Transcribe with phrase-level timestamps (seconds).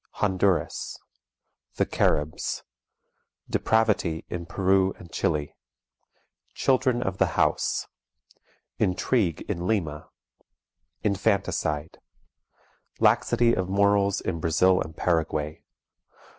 [0.13, 0.97] Honduras.
[1.75, 2.63] The Caribs.
[3.47, 5.55] Depravity in Peru and Chili.
[6.55, 7.85] "Children of the House."
[8.79, 10.09] Intrigue in Lima.
[11.03, 11.99] Infanticide.
[12.99, 15.61] Laxity of Morals in Brazil and Paraguay.